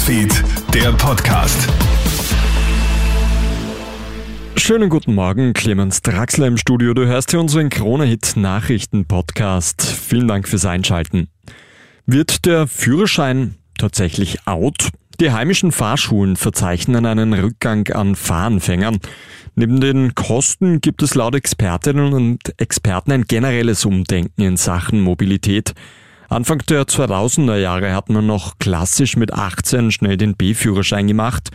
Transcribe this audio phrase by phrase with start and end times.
[0.00, 1.68] Newsfeed, der Podcast.
[4.56, 6.94] Schönen guten Morgen, Clemens Draxler im Studio.
[6.94, 9.82] Du hörst hier unseren Krone-Hit Nachrichten-Podcast.
[9.82, 11.28] Vielen Dank fürs Einschalten.
[12.06, 14.88] Wird der Führerschein tatsächlich out?
[15.20, 19.00] Die heimischen Fahrschulen verzeichnen einen Rückgang an Fahranfängern.
[19.54, 25.74] Neben den Kosten gibt es laut Expertinnen und Experten ein generelles Umdenken in Sachen Mobilität.
[26.30, 31.50] Anfang der 2000er Jahre hat man noch klassisch mit 18 schnell den B-Führerschein gemacht,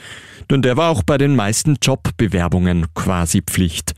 [0.52, 3.94] denn der war auch bei den meisten Jobbewerbungen quasi Pflicht.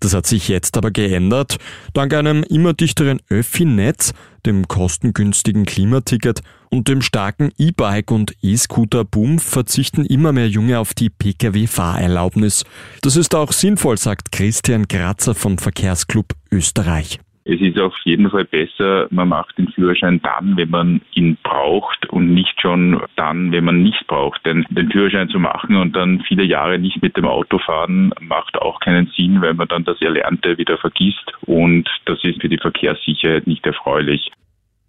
[0.00, 1.58] Das hat sich jetzt aber geändert.
[1.92, 4.14] Dank einem immer dichteren Öffi-Netz,
[4.46, 6.40] dem kostengünstigen Klimaticket
[6.70, 12.64] und dem starken E-Bike- und E-Scooter-Boom verzichten immer mehr Junge auf die Pkw-Fahrerlaubnis.
[13.02, 17.20] Das ist auch sinnvoll, sagt Christian Grazer vom Verkehrsclub Österreich.
[17.44, 22.06] Es ist auf jeden Fall besser, man macht den Führerschein dann, wenn man ihn braucht
[22.08, 24.46] und nicht schon dann, wenn man nicht braucht.
[24.46, 28.56] Denn den Führerschein zu machen und dann viele Jahre nicht mit dem Auto fahren, macht
[28.58, 32.58] auch keinen Sinn, weil man dann das Erlernte wieder vergisst und das ist für die
[32.58, 34.30] Verkehrssicherheit nicht erfreulich.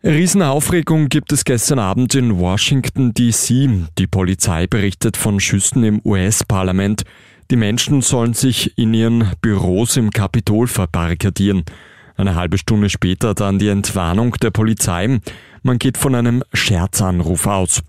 [0.04, 3.90] Riesenaufregung gibt es gestern Abend in Washington DC.
[3.98, 7.04] Die Polizei berichtet von Schüssen im US-Parlament.
[7.50, 11.64] Die Menschen sollen sich in ihren Büros im Kapitol verbarrikadieren.
[12.16, 15.20] Eine halbe Stunde später dann die Entwarnung der Polizei.
[15.64, 17.82] Man geht von einem Scherzanruf aus.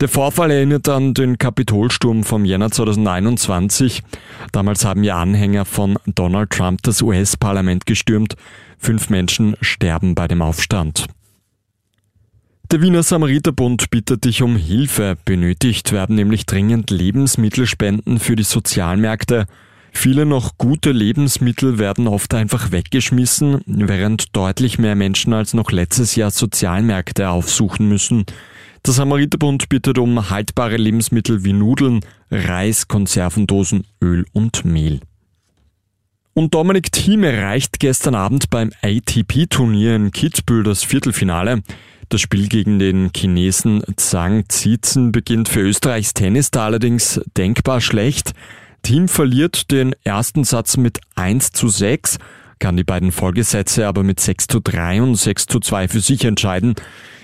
[0.00, 4.02] Der Vorfall erinnert an den Kapitolsturm vom Jänner 2021.
[4.52, 8.36] Damals haben ja Anhänger von Donald Trump das US-Parlament gestürmt.
[8.78, 11.06] Fünf Menschen sterben bei dem Aufstand.
[12.70, 15.16] Der Wiener Samariterbund bittet dich um Hilfe.
[15.24, 19.46] Benötigt werden nämlich dringend Lebensmittelspenden für die Sozialmärkte.
[19.94, 26.14] Viele noch gute Lebensmittel werden oft einfach weggeschmissen, während deutlich mehr Menschen als noch letztes
[26.16, 28.26] Jahr Sozialmärkte aufsuchen müssen.
[28.84, 32.00] Der Samariterbund bittet um haltbare Lebensmittel wie Nudeln,
[32.30, 35.00] Reis, Konservendosen, Öl und Mehl.
[36.34, 41.62] Und Dominik Thiem erreicht gestern Abend beim ATP-Turnier in Kitzbühel das Viertelfinale.
[42.10, 48.32] Das Spiel gegen den Chinesen Zhang Zizen beginnt für Österreichs Tennis da allerdings denkbar schlecht.
[48.84, 52.18] Team verliert den ersten Satz mit 1 zu 6,
[52.58, 56.24] kann die beiden Folgesätze aber mit 6 zu 3 und 6 zu 2 für sich
[56.24, 56.74] entscheiden.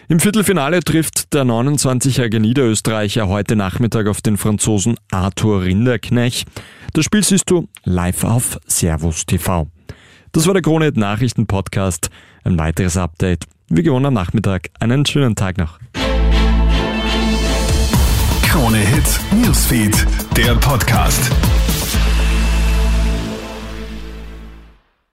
[0.08, 6.46] Im Viertelfinale trifft der 29-jährige Niederösterreicher heute Nachmittag auf den Franzosen Arthur Rinderknech.
[6.94, 9.68] Das Spiel siehst du live auf Servus TV.
[10.32, 12.08] Das war der Krone Nachrichten Podcast.
[12.42, 13.44] Ein weiteres Update.
[13.68, 14.70] Wie gewonnen am Nachmittag.
[14.80, 15.78] Einen schönen Tag noch.
[18.50, 20.06] Krone Hits, Newsfeed,
[20.36, 21.30] der Podcast.